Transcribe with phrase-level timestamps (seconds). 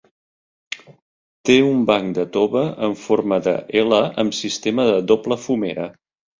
[1.49, 5.91] Té un banc de tova en forma d'"L", amb sistema de doble fumera.